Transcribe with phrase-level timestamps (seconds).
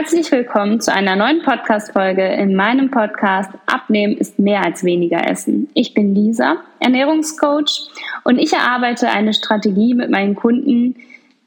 [0.00, 5.68] Herzlich willkommen zu einer neuen Podcast-Folge in meinem Podcast Abnehmen ist mehr als weniger Essen.
[5.74, 7.90] Ich bin Lisa, Ernährungscoach
[8.24, 10.96] und ich erarbeite eine Strategie mit meinen Kunden,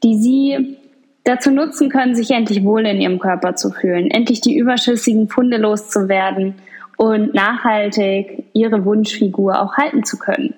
[0.04, 0.76] die sie
[1.24, 5.56] dazu nutzen können, sich endlich wohl in ihrem Körper zu fühlen, endlich die überschüssigen Funde
[5.56, 6.54] loszuwerden
[6.96, 10.54] und nachhaltig ihre Wunschfigur auch halten zu können.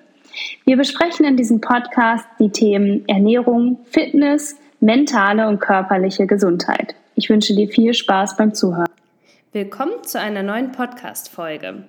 [0.65, 6.93] Wir besprechen in diesem Podcast die Themen Ernährung, Fitness, mentale und körperliche Gesundheit.
[7.19, 8.85] Ich wünsche dir viel Spaß beim Zuhören.
[9.51, 11.87] Willkommen zu einer neuen Podcast-Folge.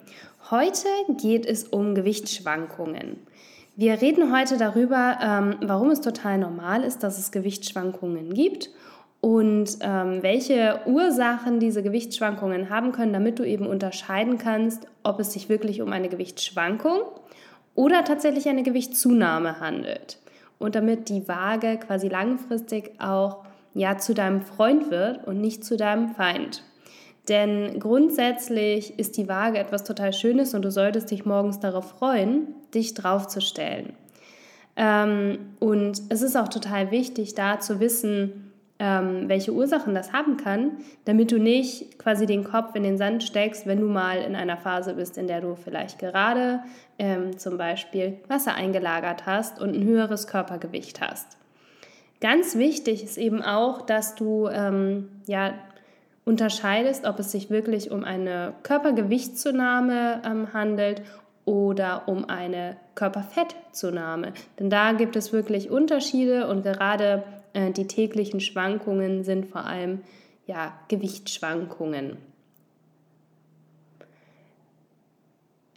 [0.51, 0.88] Heute
[1.20, 3.18] geht es um Gewichtsschwankungen.
[3.77, 8.70] Wir reden heute darüber, ähm, warum es total normal ist, dass es Gewichtsschwankungen gibt
[9.20, 15.34] und ähm, welche Ursachen diese Gewichtsschwankungen haben können, damit du eben unterscheiden kannst, ob es
[15.34, 17.01] sich wirklich um eine Gewichtsschwankung
[17.74, 20.20] oder tatsächlich eine Gewichtszunahme handelt.
[20.59, 25.77] Und damit die Waage quasi langfristig auch ja zu deinem Freund wird und nicht zu
[25.77, 26.63] deinem Feind.
[27.29, 32.49] Denn grundsätzlich ist die Waage etwas total Schönes und du solltest dich morgens darauf freuen,
[32.75, 33.93] dich draufzustellen.
[34.77, 40.37] Ähm, und es ist auch total wichtig, da zu wissen, ähm, welche Ursachen das haben
[40.37, 44.37] kann, damit du nicht quasi den Kopf in den Sand steckst, wenn du mal in
[44.37, 46.60] einer Phase bist, in der du vielleicht gerade
[46.99, 51.38] ähm, zum Beispiel Wasser eingelagert hast und ein höheres Körpergewicht hast.
[52.21, 55.55] Ganz wichtig ist eben auch, dass du ähm, ja,
[56.25, 61.02] unterscheidest, ob es sich wirklich um eine Körpergewichtszunahme ähm, handelt
[61.45, 64.33] oder um eine Körperfettzunahme.
[64.59, 67.22] Denn da gibt es wirklich Unterschiede und gerade
[67.53, 70.00] äh, die täglichen Schwankungen sind vor allem
[70.47, 72.16] ja, Gewichtsschwankungen.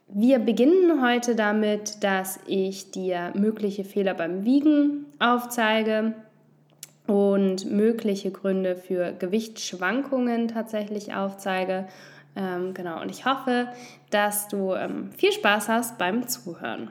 [0.07, 6.13] Wir beginnen heute damit, dass ich dir mögliche Fehler beim Wiegen aufzeige
[7.11, 11.85] und mögliche Gründe für Gewichtsschwankungen tatsächlich aufzeige.
[12.37, 13.67] Ähm, genau, und ich hoffe,
[14.11, 16.89] dass du ähm, viel Spaß hast beim Zuhören.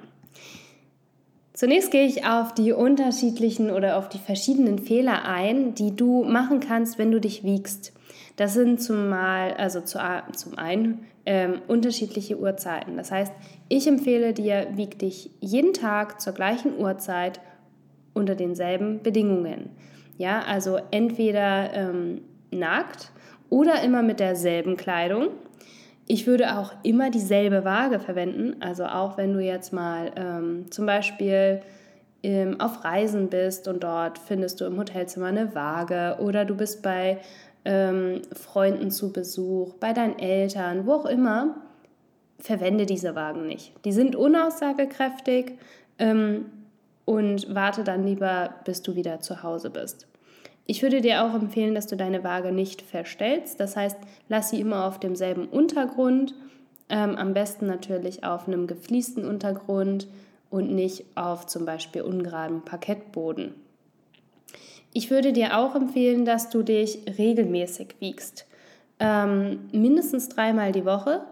[1.54, 6.60] Zunächst gehe ich auf die unterschiedlichen oder auf die verschiedenen Fehler ein, die du machen
[6.60, 7.94] kannst, wenn du dich wiegst.
[8.36, 9.98] Das sind zumal, also zu,
[10.36, 12.98] zum einen ähm, unterschiedliche Uhrzeiten.
[12.98, 13.32] Das heißt,
[13.70, 17.40] ich empfehle dir, wieg dich jeden Tag zur gleichen Uhrzeit
[18.12, 19.70] unter denselben Bedingungen.
[20.20, 22.20] Ja, also entweder ähm,
[22.50, 23.10] nackt
[23.48, 25.28] oder immer mit derselben Kleidung.
[26.06, 28.56] Ich würde auch immer dieselbe Waage verwenden.
[28.60, 31.62] Also auch wenn du jetzt mal ähm, zum Beispiel
[32.22, 36.82] ähm, auf Reisen bist und dort findest du im Hotelzimmer eine Waage oder du bist
[36.82, 37.16] bei
[37.64, 41.54] ähm, Freunden zu Besuch, bei deinen Eltern, wo auch immer,
[42.38, 43.72] verwende diese Wagen nicht.
[43.86, 45.52] Die sind unaussagekräftig
[45.98, 46.44] ähm,
[47.06, 50.09] und warte dann lieber, bis du wieder zu Hause bist.
[50.70, 53.58] Ich würde dir auch empfehlen, dass du deine Waage nicht verstellst.
[53.58, 53.96] Das heißt,
[54.28, 56.32] lass sie immer auf demselben Untergrund,
[56.88, 60.06] ähm, am besten natürlich auf einem gefliesten Untergrund
[60.48, 63.52] und nicht auf zum Beispiel ungeradem Parkettboden.
[64.92, 68.46] Ich würde dir auch empfehlen, dass du dich regelmäßig wiegst.
[69.00, 71.22] Ähm, mindestens dreimal die Woche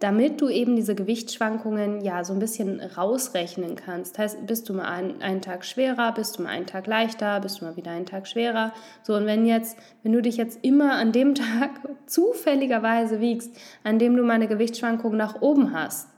[0.00, 4.18] damit du eben diese Gewichtsschwankungen ja so ein bisschen rausrechnen kannst.
[4.18, 7.60] Heißt, bist du mal einen, einen, Tag schwerer, bist du mal einen Tag leichter, bist
[7.60, 8.72] du mal wieder einen Tag schwerer.
[9.02, 11.70] So, und wenn jetzt, wenn du dich jetzt immer an dem Tag
[12.06, 16.08] zufälligerweise wiegst, an dem du mal eine Gewichtsschwankung nach oben hast,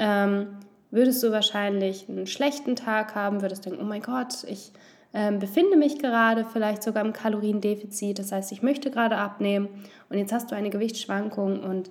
[0.00, 0.48] ähm,
[0.90, 4.72] würdest du wahrscheinlich einen schlechten Tag haben, würdest denken, oh mein Gott, ich
[5.14, 9.68] ähm, befinde mich gerade vielleicht sogar im Kaloriendefizit, das heißt, ich möchte gerade abnehmen
[10.08, 11.90] und jetzt hast du eine Gewichtsschwankung und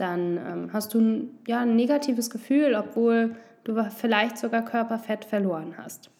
[0.00, 5.74] dann ähm, hast du ein, ja, ein negatives Gefühl, obwohl du vielleicht sogar Körperfett verloren
[5.76, 6.10] hast.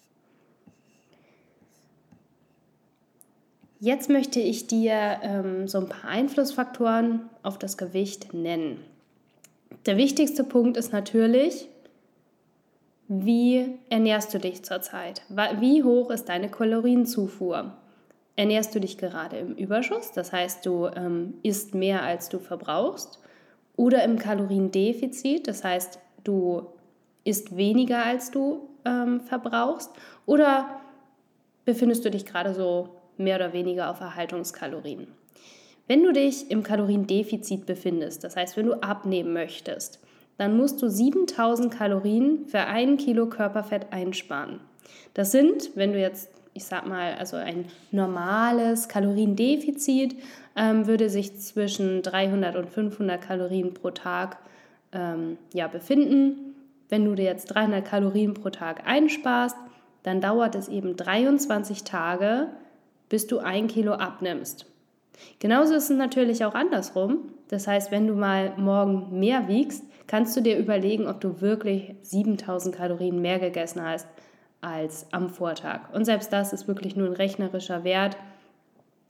[3.82, 8.84] Jetzt möchte ich dir ähm, so ein paar Einflussfaktoren auf das Gewicht nennen.
[9.86, 11.68] Der wichtigste Punkt ist natürlich,
[13.08, 15.22] wie ernährst du dich zurzeit?
[15.58, 17.72] Wie hoch ist deine Kalorienzufuhr?
[18.36, 23.18] Ernährst du dich gerade im Überschuss, das heißt, du ähm, isst mehr, als du verbrauchst?
[23.80, 26.66] Oder im Kaloriendefizit, das heißt, du
[27.24, 29.90] isst weniger, als du ähm, verbrauchst,
[30.26, 30.82] oder
[31.64, 35.06] befindest du dich gerade so mehr oder weniger auf Erhaltungskalorien.
[35.86, 39.98] Wenn du dich im Kaloriendefizit befindest, das heißt, wenn du abnehmen möchtest,
[40.36, 44.60] dann musst du 7000 Kalorien für ein Kilo Körperfett einsparen.
[45.14, 50.16] Das sind, wenn du jetzt ich sag mal, also ein normales Kaloriendefizit
[50.56, 54.38] ähm, würde sich zwischen 300 und 500 Kalorien pro Tag
[54.92, 56.54] ähm, ja, befinden.
[56.88, 59.56] Wenn du dir jetzt 300 Kalorien pro Tag einsparst,
[60.02, 62.48] dann dauert es eben 23 Tage,
[63.08, 64.66] bis du ein Kilo abnimmst.
[65.38, 67.32] Genauso ist es natürlich auch andersrum.
[67.48, 71.94] Das heißt, wenn du mal morgen mehr wiegst, kannst du dir überlegen, ob du wirklich
[72.02, 74.08] 7000 Kalorien mehr gegessen hast
[74.60, 75.92] als am Vortag.
[75.92, 78.16] Und selbst das ist wirklich nur ein rechnerischer Wert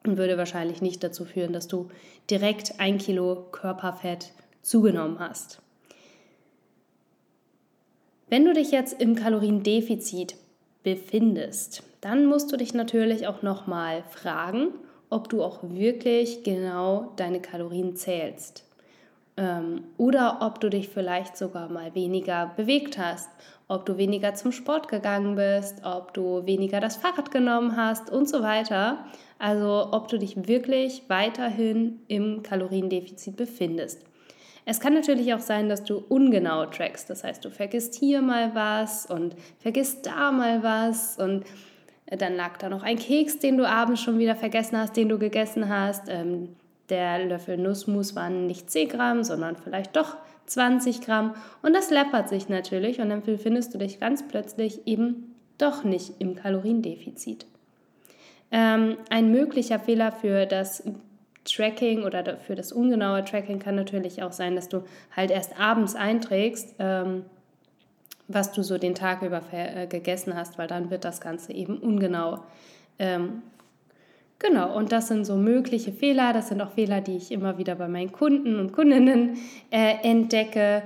[0.05, 1.89] und würde wahrscheinlich nicht dazu führen, dass du
[2.31, 4.33] direkt ein Kilo Körperfett
[4.63, 5.61] zugenommen hast.
[8.29, 10.37] Wenn du dich jetzt im Kaloriendefizit
[10.85, 14.69] befindest, dann musst du dich natürlich auch nochmal fragen,
[15.11, 18.65] ob du auch wirklich genau deine Kalorien zählst.
[19.37, 23.29] Ähm, oder ob du dich vielleicht sogar mal weniger bewegt hast,
[23.71, 28.29] ob du weniger zum Sport gegangen bist, ob du weniger das Fahrrad genommen hast und
[28.29, 29.05] so weiter.
[29.39, 34.03] Also ob du dich wirklich weiterhin im Kaloriendefizit befindest.
[34.67, 37.09] Es kann natürlich auch sein, dass du ungenau trackst.
[37.11, 41.45] Das heißt, du vergisst hier mal was und vergisst da mal was und
[42.07, 45.17] dann lag da noch ein Keks, den du abends schon wieder vergessen hast, den du
[45.17, 46.09] gegessen hast.
[46.09, 46.57] Ähm,
[46.89, 50.17] der Löffel Nussmus waren nicht 10 Gramm, sondern vielleicht doch
[50.51, 51.35] 20 Gramm.
[51.63, 56.15] Und das läppert sich natürlich und dann findest du dich ganz plötzlich eben doch nicht
[56.19, 57.47] im Kaloriendefizit.
[58.51, 60.83] Ähm, ein möglicher Fehler für das
[61.45, 64.83] Tracking oder für das ungenaue Tracking kann natürlich auch sein, dass du
[65.15, 66.75] halt erst abends einträgst.
[66.79, 67.25] Ähm,
[68.33, 71.79] was du so den Tag über äh, gegessen hast, weil dann wird das Ganze eben
[71.79, 72.39] ungenau.
[72.99, 73.43] Ähm,
[74.41, 76.33] genau, und das sind so mögliche Fehler.
[76.33, 79.39] Das sind auch Fehler, die ich immer wieder bei meinen Kunden und Kundinnen
[79.71, 80.83] äh, entdecke,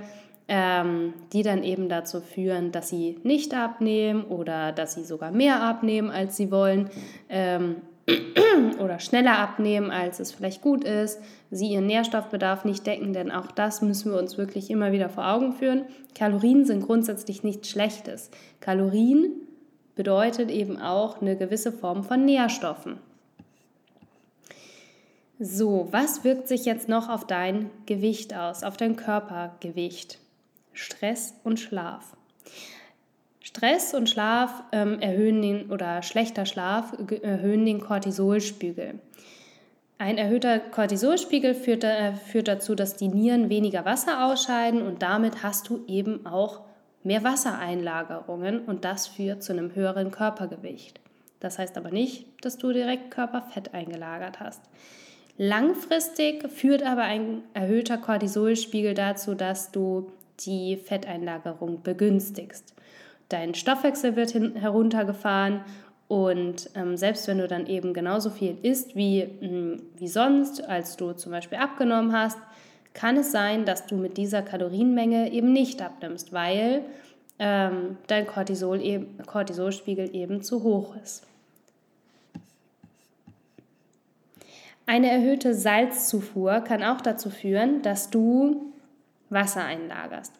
[0.47, 5.63] ähm, die dann eben dazu führen, dass sie nicht abnehmen oder dass sie sogar mehr
[5.63, 6.91] abnehmen, als sie wollen.
[7.29, 7.77] Ähm,
[8.79, 11.19] oder schneller abnehmen, als es vielleicht gut ist,
[11.49, 15.27] sie ihren Nährstoffbedarf nicht decken, denn auch das müssen wir uns wirklich immer wieder vor
[15.27, 15.85] Augen führen.
[16.13, 18.29] Kalorien sind grundsätzlich nichts Schlechtes.
[18.59, 19.31] Kalorien
[19.95, 22.99] bedeutet eben auch eine gewisse Form von Nährstoffen.
[25.37, 30.17] So, was wirkt sich jetzt noch auf dein Gewicht aus, auf dein Körpergewicht?
[30.71, 32.15] Stress und Schlaf.
[33.41, 38.99] Stress und Schlaf ähm, erhöhen den oder schlechter Schlaf erhöhen den Cortisolspiegel.
[39.97, 45.43] Ein erhöhter Cortisolspiegel führt, äh, führt dazu, dass die Nieren weniger Wasser ausscheiden und damit
[45.43, 46.61] hast du eben auch
[47.03, 51.01] mehr Wassereinlagerungen und das führt zu einem höheren Körpergewicht.
[51.41, 54.61] Das heißt aber nicht, dass du direkt Körperfett eingelagert hast.
[55.37, 62.75] Langfristig führt aber ein erhöhter Cortisolspiegel dazu, dass du die Fetteinlagerung begünstigst
[63.29, 65.61] dein Stoffwechsel wird hin, heruntergefahren
[66.07, 70.67] und ähm, selbst wenn du dann eben genauso viel isst wie, mh, hm, wie sonst,
[70.67, 72.37] als du zum Beispiel abgenommen hast,
[72.93, 76.83] kann es sein, dass du mit dieser Kalorienmenge eben nicht abnimmst, weil
[77.39, 81.27] ähm, dein Cortisol eben, Cortisolspiegel eben zu hoch ist.
[84.85, 88.73] Eine erhöhte Salzzufuhr kann auch dazu führen, dass du
[89.29, 90.33] Wasser einlagerst.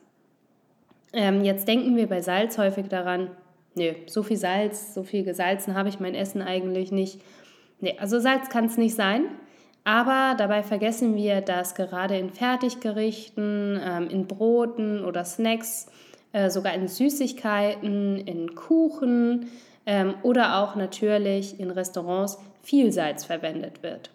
[1.14, 3.32] Ähm, jetzt denken wir bei Salz häufig daran,
[3.74, 7.22] nee, so viel Salz, so viel gesalzen habe ich mein Essen eigentlich nicht.
[7.80, 9.26] Nee, also Salz kann es nicht sein.
[9.84, 15.88] Aber dabei vergessen wir, dass gerade in Fertiggerichten, ähm, in Broten oder Snacks,
[16.34, 19.48] äh, sogar in Süßigkeiten, in Kuchen
[19.86, 24.10] ähm, oder auch natürlich in Restaurants viel Salz verwendet wird.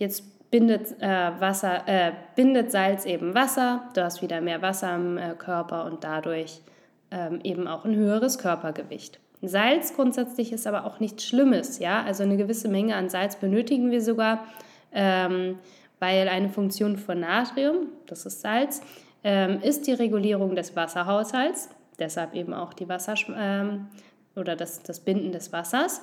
[0.00, 5.18] Jetzt bindet, äh, Wasser, äh, bindet Salz eben Wasser, du hast wieder mehr Wasser im
[5.18, 6.62] äh, Körper und dadurch
[7.10, 9.20] ähm, eben auch ein höheres Körpergewicht.
[9.42, 13.90] Salz grundsätzlich ist aber auch nichts Schlimmes, ja, also eine gewisse Menge an Salz benötigen
[13.90, 14.46] wir sogar,
[14.92, 15.58] ähm,
[15.98, 18.80] weil eine Funktion von Natrium, das ist Salz,
[19.22, 23.88] ähm, ist die Regulierung des Wasserhaushalts, deshalb eben auch die Wasser ähm,
[24.34, 26.00] oder das, das Binden des Wassers.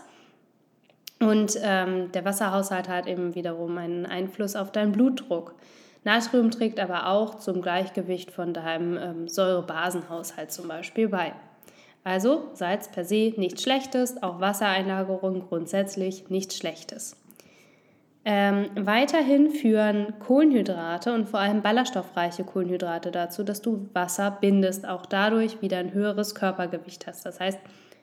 [1.20, 5.56] Und ähm, der Wasserhaushalt hat eben wiederum einen Einfluss auf deinen Blutdruck.
[6.04, 11.34] Natrium trägt aber auch zum Gleichgewicht von deinem ähm, Säurebasenhaushalt zum Beispiel bei.
[12.04, 17.18] Also Salz per se nichts Schlechtes, auch Wassereinlagerung grundsätzlich nichts Schlechtes.
[18.24, 25.06] Ähm, weiterhin führen Kohlenhydrate und vor allem ballaststoffreiche Kohlenhydrate dazu, dass du Wasser bindest, auch
[25.06, 27.26] dadurch wieder ein höheres Körpergewicht hast.
[27.26, 27.60] Das heißt,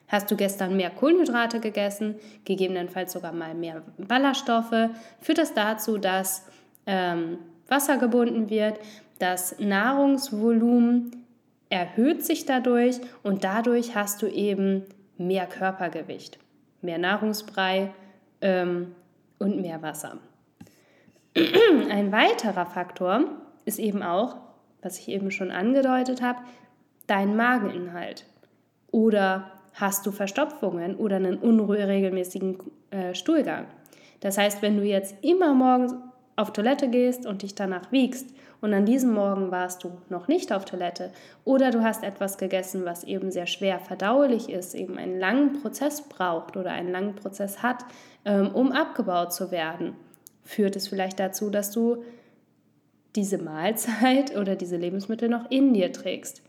[0.07, 6.45] Hast du gestern mehr Kohlenhydrate gegessen, gegebenenfalls sogar mal mehr Ballaststoffe, führt das dazu, dass
[6.85, 8.79] ähm, Wasser gebunden wird,
[9.19, 11.25] das Nahrungsvolumen
[11.69, 14.83] erhöht sich dadurch und dadurch hast du eben
[15.17, 16.37] mehr Körpergewicht,
[16.81, 17.93] mehr Nahrungsbrei
[18.41, 18.93] ähm,
[19.39, 20.17] und mehr Wasser.
[21.89, 23.25] Ein weiterer Faktor
[23.65, 24.37] ist eben auch,
[24.81, 26.39] was ich eben schon angedeutet habe,
[27.07, 28.25] dein Mageninhalt
[28.91, 32.59] oder Hast du Verstopfungen oder einen unregelmäßigen
[32.91, 33.65] äh, Stuhlgang?
[34.21, 35.93] Das heißt, wenn du jetzt immer morgens
[36.37, 38.29] auf Toilette gehst und dich danach wiegst
[38.61, 41.11] und an diesem Morgen warst du noch nicht auf Toilette
[41.43, 46.01] oder du hast etwas gegessen, was eben sehr schwer verdaulich ist, eben einen langen Prozess
[46.01, 47.83] braucht oder einen langen Prozess hat,
[48.23, 49.93] ähm, um abgebaut zu werden,
[50.43, 52.03] führt es vielleicht dazu, dass du
[53.15, 56.44] diese Mahlzeit oder diese Lebensmittel noch in dir trägst.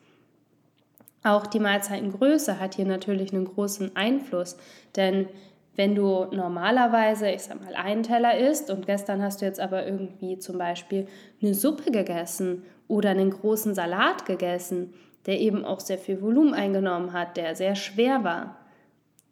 [1.27, 4.57] Auch die Mahlzeitengröße hat hier natürlich einen großen Einfluss,
[4.95, 5.27] denn
[5.75, 9.85] wenn du normalerweise, ich sag mal, einen Teller isst und gestern hast du jetzt aber
[9.85, 11.09] irgendwie zum Beispiel
[11.43, 14.95] eine Suppe gegessen oder einen großen Salat gegessen,
[15.27, 18.59] der eben auch sehr viel Volumen eingenommen hat, der sehr schwer war,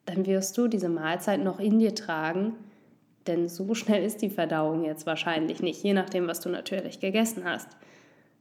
[0.04, 2.56] dann wirst du diese Mahlzeit noch in dir tragen,
[3.28, 7.44] denn so schnell ist die Verdauung jetzt wahrscheinlich nicht, je nachdem, was du natürlich gegessen
[7.44, 7.68] hast.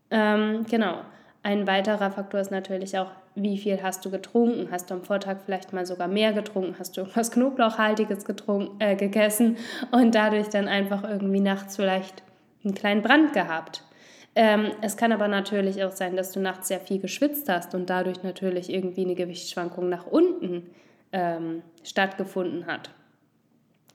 [0.09, 1.01] Ähm, genau.
[1.43, 4.69] Ein weiterer Faktor ist natürlich auch, wie viel hast du getrunken?
[4.71, 6.75] Hast du am Vortag vielleicht mal sogar mehr getrunken?
[6.77, 9.57] Hast du irgendwas Knoblauchhaltiges getrunken, äh, gegessen
[9.91, 12.23] und dadurch dann einfach irgendwie nachts vielleicht
[12.63, 13.83] einen kleinen Brand gehabt?
[14.35, 17.89] Ähm, es kann aber natürlich auch sein, dass du nachts sehr viel geschwitzt hast und
[17.89, 20.69] dadurch natürlich irgendwie eine Gewichtsschwankung nach unten
[21.11, 22.89] ähm, stattgefunden hat.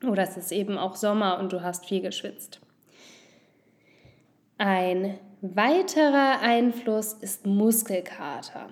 [0.07, 2.61] Oder es ist eben auch Sommer und du hast viel geschwitzt.
[4.59, 8.69] Ein weiterer Einfluss ist Muskelkater.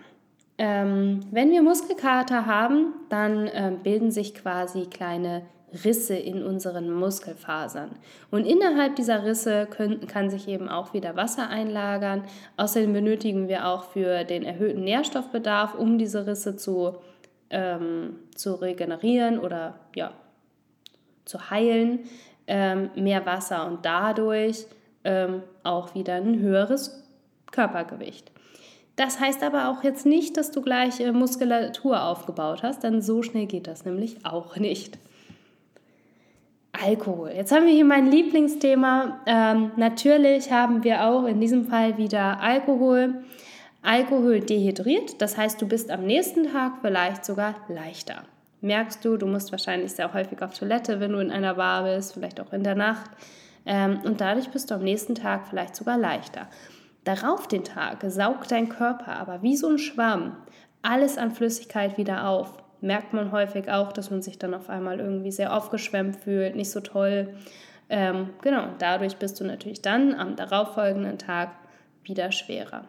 [0.59, 5.43] Ähm, wenn wir Muskelkater haben, dann äh, bilden sich quasi kleine
[5.85, 7.91] Risse in unseren Muskelfasern.
[8.31, 12.25] Und innerhalb dieser Risse können, kann sich eben auch wieder Wasser einlagern.
[12.57, 16.97] Außerdem benötigen wir auch für den erhöhten Nährstoffbedarf, um diese Risse zu,
[17.51, 20.13] ähm, zu regenerieren oder ja,
[21.25, 22.01] zu heilen,
[22.47, 24.67] ähm, mehr Wasser und dadurch
[25.05, 27.03] ähm, auch wieder ein höheres
[27.51, 28.31] Körpergewicht.
[28.97, 33.23] Das heißt aber auch jetzt nicht, dass du gleich äh, Muskulatur aufgebaut hast, denn so
[33.23, 34.99] schnell geht das nämlich auch nicht.
[36.73, 37.31] Alkohol.
[37.35, 39.21] Jetzt haben wir hier mein Lieblingsthema.
[39.27, 43.15] Ähm, natürlich haben wir auch in diesem Fall wieder Alkohol.
[43.83, 48.25] Alkohol dehydriert, das heißt, du bist am nächsten Tag vielleicht sogar leichter.
[48.61, 52.15] Merkst du, du musst wahrscheinlich sehr häufig auf Toilette, wenn du in einer Bar bist,
[52.15, 53.11] vielleicht auch in der Nacht.
[53.65, 56.49] Ähm, und dadurch bist du am nächsten Tag vielleicht sogar leichter.
[57.07, 60.37] Darauf den Tag saugt dein Körper aber wie so ein Schwamm
[60.83, 62.53] alles an Flüssigkeit wieder auf.
[62.81, 66.73] Merkt man häufig auch, dass man sich dann auf einmal irgendwie sehr aufgeschwemmt fühlt, nicht
[66.73, 67.35] so toll.
[67.89, 71.53] Ähm, genau, dadurch bist du natürlich dann am darauffolgenden Tag
[72.03, 72.85] wieder schwerer.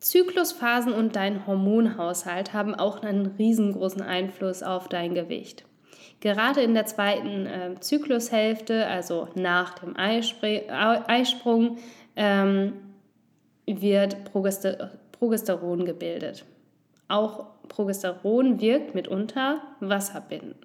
[0.00, 5.66] Zyklusphasen und dein Hormonhaushalt haben auch einen riesengroßen Einfluss auf dein Gewicht.
[6.20, 11.78] Gerade in der zweiten äh, Zyklushälfte, also nach dem Eisprung,
[12.16, 12.72] ähm,
[13.66, 16.44] wird Progester Progesteron gebildet.
[17.08, 20.56] Auch Progesteron wirkt mitunter wasserbindend.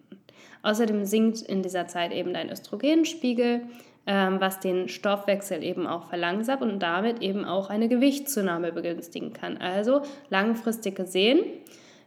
[0.64, 3.62] Außerdem sinkt in dieser Zeit eben dein Östrogenspiegel,
[4.08, 9.58] ähm, was den Stoffwechsel eben auch verlangsamt und damit eben auch eine Gewichtszunahme begünstigen kann.
[9.58, 11.40] Also langfristig gesehen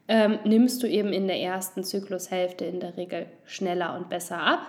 [0.08, 4.61] ähm, nimmst du eben in der ersten Zyklushälfte in der Regel schneller und besser ab.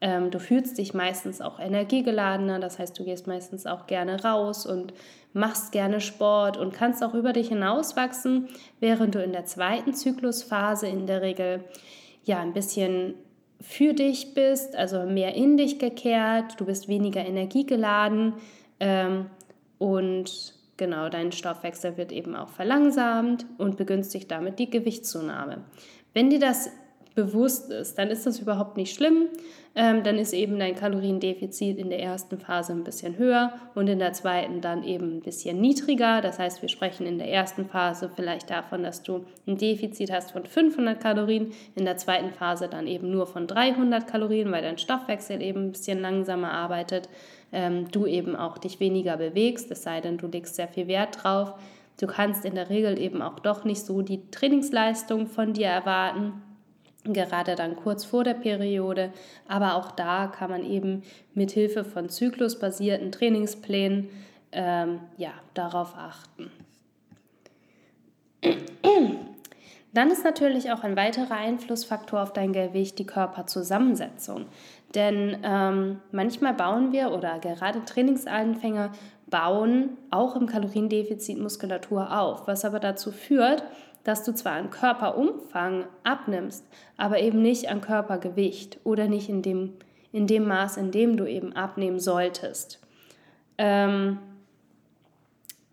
[0.00, 4.64] Ähm, du fühlst dich meistens auch energiegeladener, das heißt, du gehst meistens auch gerne raus
[4.64, 4.92] und
[5.32, 10.86] machst gerne Sport und kannst auch über dich hinauswachsen, während du in der zweiten Zyklusphase
[10.86, 11.64] in der Regel
[12.24, 13.14] ja ein bisschen
[13.60, 18.34] für dich bist, also mehr in dich gekehrt, du bist weniger energiegeladen
[18.78, 19.26] ähm,
[19.78, 25.64] und Genau, dein Stoffwechsel wird eben auch verlangsamt und begünstigt damit die Gewichtszunahme.
[26.14, 26.70] Wenn dir das
[27.16, 29.26] bewusst ist, dann ist das überhaupt nicht schlimm.
[29.74, 33.98] Ähm, dann ist eben dein Kaloriendefizit in der ersten Phase ein bisschen höher und in
[33.98, 36.20] der zweiten dann eben ein bisschen niedriger.
[36.20, 40.30] Das heißt, wir sprechen in der ersten Phase vielleicht davon, dass du ein Defizit hast
[40.30, 44.78] von 500 Kalorien, in der zweiten Phase dann eben nur von 300 Kalorien, weil dein
[44.78, 47.08] Stoffwechsel eben ein bisschen langsamer arbeitet
[47.52, 51.22] ähm, du eben auch dich weniger bewegst, es sei denn, du legst sehr viel Wert
[51.22, 51.54] drauf.
[52.00, 56.34] Du kannst in der Regel eben auch doch nicht so die Trainingsleistung von dir erwarten,
[57.04, 59.12] gerade dann kurz vor der Periode.
[59.48, 61.02] Aber auch da kann man eben
[61.34, 64.10] mit Hilfe von zyklusbasierten Trainingsplänen
[64.52, 66.50] ähm, ja, darauf achten.
[69.92, 74.46] Dann ist natürlich auch ein weiterer Einflussfaktor auf dein Gewicht die Körperzusammensetzung.
[74.94, 78.92] Denn ähm, manchmal bauen wir oder gerade Trainingsanfänger
[79.26, 83.62] bauen auch im Kaloriendefizit Muskulatur auf, was aber dazu führt,
[84.04, 86.64] dass du zwar an Körperumfang abnimmst,
[86.96, 89.74] aber eben nicht an Körpergewicht oder nicht in dem,
[90.12, 92.80] in dem Maß, in dem du eben abnehmen solltest.
[93.58, 94.18] Ähm,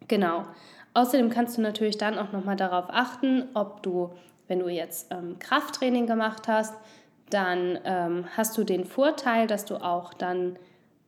[0.10, 0.46] genau.
[0.94, 4.12] Außerdem kannst du natürlich dann auch nochmal darauf achten, ob du,
[4.48, 6.74] wenn du jetzt ähm, Krafttraining gemacht hast,
[7.30, 10.58] dann ähm, hast du den Vorteil, dass du auch dann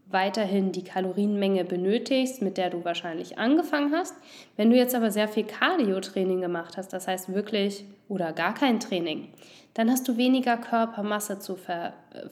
[0.10, 4.16] weiterhin die Kalorienmenge benötigst, mit der du wahrscheinlich angefangen hast.
[4.56, 8.80] Wenn du jetzt aber sehr viel Cardio-Training gemacht hast, das heißt wirklich oder gar kein
[8.80, 9.28] Training,
[9.74, 12.28] dann hast du weniger Körpermasse zu, ver, äh,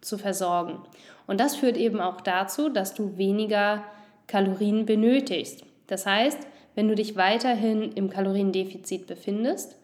[0.00, 0.78] zu versorgen.
[1.26, 3.82] Und das führt eben auch dazu, dass du weniger
[4.28, 5.64] Kalorien benötigst.
[5.88, 6.38] Das heißt,
[6.74, 9.76] wenn du dich weiterhin im Kaloriendefizit befindest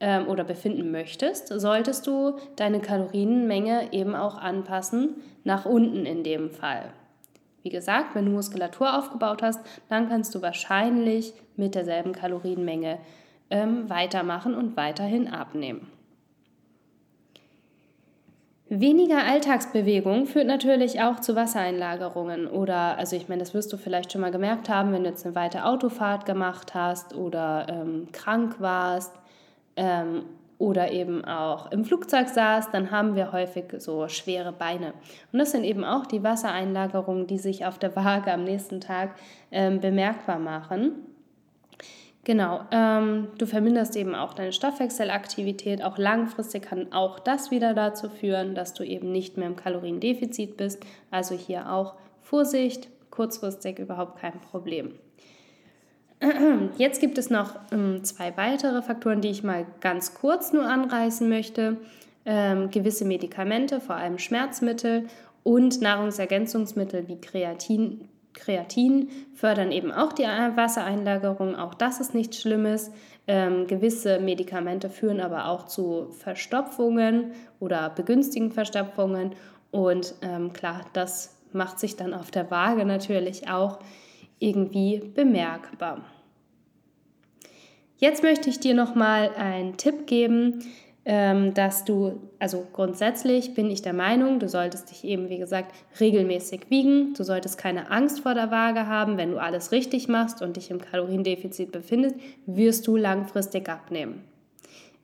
[0.00, 6.50] ähm, oder befinden möchtest, solltest du deine Kalorienmenge eben auch anpassen, nach unten in dem
[6.50, 6.92] Fall.
[7.62, 12.98] Wie gesagt, wenn du Muskulatur aufgebaut hast, dann kannst du wahrscheinlich mit derselben Kalorienmenge
[13.50, 15.86] ähm, weitermachen und weiterhin abnehmen.
[18.72, 24.12] Weniger Alltagsbewegung führt natürlich auch zu Wassereinlagerungen oder, also ich meine, das wirst du vielleicht
[24.12, 28.60] schon mal gemerkt haben, wenn du jetzt eine weite Autofahrt gemacht hast oder ähm, krank
[28.60, 29.19] warst
[29.76, 30.24] ähm,
[30.58, 34.92] oder eben auch im Flugzeug saß, dann haben wir häufig so schwere Beine.
[35.32, 39.14] Und das sind eben auch die Wassereinlagerungen, die sich auf der Waage am nächsten Tag
[39.50, 41.06] ähm, bemerkbar machen.
[42.24, 45.82] Genau, ähm, du verminderst eben auch deine Stoffwechselaktivität.
[45.82, 50.58] Auch langfristig kann auch das wieder dazu führen, dass du eben nicht mehr im Kaloriendefizit
[50.58, 50.84] bist.
[51.10, 54.92] Also hier auch Vorsicht, kurzfristig überhaupt kein Problem.
[56.76, 61.28] Jetzt gibt es noch ähm, zwei weitere Faktoren, die ich mal ganz kurz nur anreißen
[61.28, 61.78] möchte.
[62.26, 65.06] Ähm, gewisse Medikamente, vor allem Schmerzmittel
[65.42, 71.56] und Nahrungsergänzungsmittel wie Kreatin, Kreatin fördern eben auch die Wassereinlagerung.
[71.56, 72.90] Auch das ist nichts Schlimmes.
[73.26, 79.34] Ähm, gewisse Medikamente führen aber auch zu Verstopfungen oder begünstigen Verstopfungen.
[79.70, 83.78] Und ähm, klar, das macht sich dann auf der Waage natürlich auch
[84.40, 86.04] irgendwie bemerkbar.
[87.98, 90.64] Jetzt möchte ich dir noch mal einen Tipp geben,
[91.04, 95.74] ähm, dass du, also grundsätzlich bin ich der Meinung, du solltest dich eben, wie gesagt,
[96.00, 97.14] regelmäßig wiegen.
[97.14, 99.18] Du solltest keine Angst vor der Waage haben.
[99.18, 104.24] Wenn du alles richtig machst und dich im Kaloriendefizit befindest, wirst du langfristig abnehmen.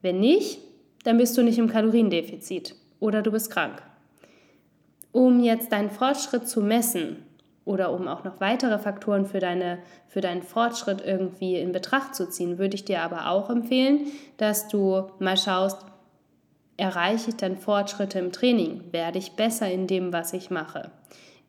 [0.01, 0.59] Wenn nicht,
[1.05, 3.83] dann bist du nicht im Kaloriendefizit oder du bist krank.
[5.12, 7.25] Um jetzt deinen Fortschritt zu messen
[7.66, 12.31] oder um auch noch weitere Faktoren für, deine, für deinen Fortschritt irgendwie in Betracht zu
[12.31, 14.07] ziehen, würde ich dir aber auch empfehlen,
[14.38, 15.85] dass du mal schaust,
[16.76, 18.92] erreiche ich dann Fortschritte im Training?
[18.92, 20.92] Werde ich besser in dem, was ich mache?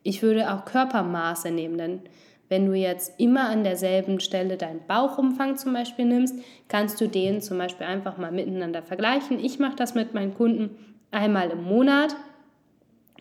[0.02, 2.00] Ich würde auch Körpermaße nehmen, denn
[2.48, 6.34] wenn du jetzt immer an derselben Stelle deinen Bauchumfang zum Beispiel nimmst,
[6.66, 9.38] kannst du den zum Beispiel einfach mal miteinander vergleichen.
[9.38, 10.70] Ich mache das mit meinen Kunden
[11.10, 12.16] einmal im Monat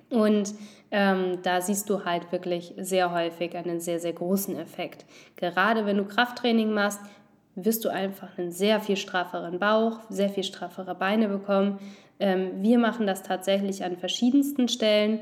[0.10, 0.54] und
[0.92, 5.06] ähm, da siehst du halt wirklich sehr häufig einen sehr, sehr großen Effekt.
[5.36, 7.02] Gerade wenn du Krafttraining machst,
[7.56, 11.80] wirst du einfach einen sehr viel strafferen Bauch, sehr viel straffere Beine bekommen.
[12.20, 15.20] Ähm, wir machen das tatsächlich an verschiedensten Stellen.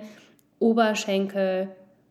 [0.59, 1.69] Oberschenkel,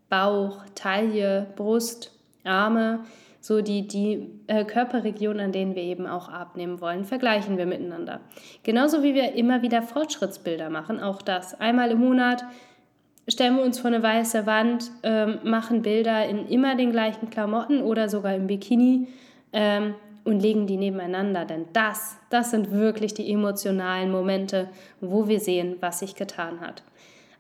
[0.08, 2.10] Bauch, Taille, Brust,
[2.44, 3.00] Arme,
[3.44, 8.20] so die, die äh, Körperregionen, an denen wir eben auch abnehmen wollen, vergleichen wir miteinander.
[8.62, 12.42] Genauso wie wir immer wieder Fortschrittsbilder machen, auch das einmal im Monat
[13.28, 17.82] stellen wir uns vor eine weiße Wand, ähm, machen Bilder in immer den gleichen Klamotten
[17.82, 19.08] oder sogar im Bikini
[19.52, 21.44] ähm, und legen die nebeneinander.
[21.44, 24.70] Denn das, das sind wirklich die emotionalen Momente,
[25.02, 26.82] wo wir sehen, was sich getan hat.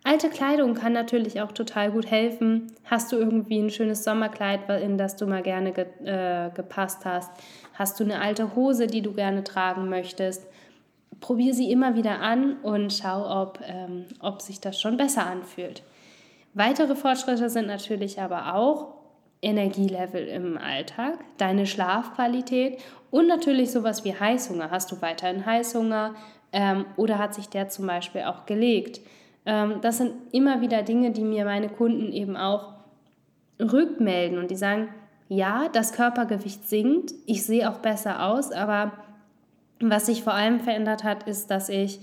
[0.04, 2.72] Alte Kleidung kann natürlich auch total gut helfen.
[2.84, 7.32] Hast du irgendwie ein schönes Sommerkleid, in das du mal gerne ge äh, gepasst hast?
[7.72, 10.46] Hast du eine alte Hose, die du gerne tragen möchtest?
[11.24, 15.82] probiere sie immer wieder an und schau, ob, ähm, ob sich das schon besser anfühlt.
[16.52, 18.94] Weitere Fortschritte sind natürlich aber auch
[19.40, 22.78] Energielevel im Alltag, deine Schlafqualität
[23.10, 24.70] und natürlich sowas wie Heißhunger.
[24.70, 26.14] Hast du weiterhin Heißhunger
[26.52, 29.00] ähm, oder hat sich der zum Beispiel auch gelegt?
[29.46, 32.74] Ähm, das sind immer wieder Dinge, die mir meine Kunden eben auch
[33.60, 34.88] rückmelden und die sagen,
[35.28, 38.92] ja, das Körpergewicht sinkt, ich sehe auch besser aus, aber
[39.80, 42.00] was sich vor allem verändert hat, ist, dass ich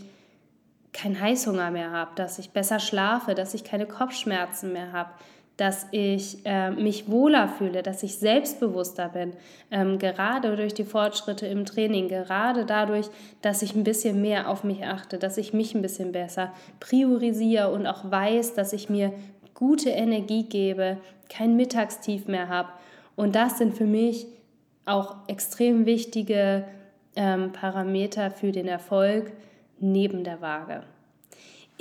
[0.93, 5.12] keinen Heißhunger mehr habe, dass ich besser schlafe, dass ich keine Kopfschmerzen mehr habe,
[5.57, 9.33] dass ich äh, mich wohler fühle, dass ich selbstbewusster bin,
[9.69, 13.07] ähm, gerade durch die Fortschritte im Training, gerade dadurch,
[13.41, 17.71] dass ich ein bisschen mehr auf mich achte, dass ich mich ein bisschen besser priorisiere
[17.71, 19.13] und auch weiß, dass ich mir
[19.53, 20.97] gute Energie gebe,
[21.29, 22.69] kein Mittagstief mehr habe.
[23.15, 24.25] Und das sind für mich
[24.85, 26.65] auch extrem wichtige
[27.15, 29.31] ähm, Parameter für den Erfolg
[29.79, 30.83] neben der Waage.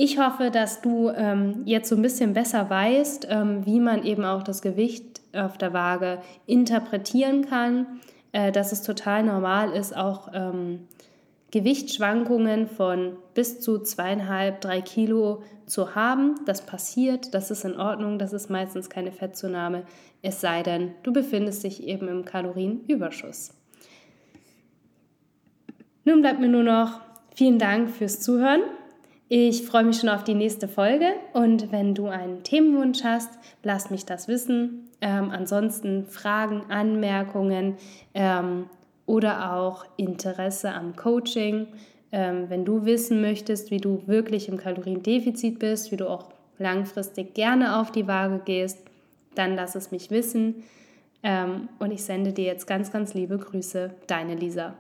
[0.03, 4.25] Ich hoffe, dass du ähm, jetzt so ein bisschen besser weißt, ähm, wie man eben
[4.25, 8.01] auch das Gewicht auf der Waage interpretieren kann,
[8.33, 10.89] äh, dass es total normal ist, auch ähm,
[11.51, 16.37] Gewichtsschwankungen von bis zu zweieinhalb, drei Kilo zu haben.
[16.47, 19.83] Das passiert, das ist in Ordnung, das ist meistens keine Fettzunahme,
[20.23, 23.53] es sei denn, du befindest dich eben im Kalorienüberschuss.
[26.07, 27.03] Nun bleibt mir nur noch
[27.35, 28.63] vielen Dank fürs Zuhören.
[29.33, 33.31] Ich freue mich schon auf die nächste Folge und wenn du einen Themenwunsch hast,
[33.63, 34.89] lass mich das wissen.
[35.01, 37.77] Ähm, ansonsten Fragen, Anmerkungen
[38.13, 38.69] ähm,
[39.07, 41.69] oder auch Interesse am Coaching.
[42.11, 47.33] Ähm, wenn du wissen möchtest, wie du wirklich im Kaloriendefizit bist, wie du auch langfristig
[47.33, 48.81] gerne auf die Waage gehst,
[49.37, 50.65] dann lass es mich wissen.
[51.23, 54.75] Ähm, und ich sende dir jetzt ganz, ganz liebe Grüße, deine Lisa.